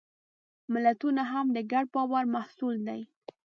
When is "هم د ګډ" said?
1.31-1.85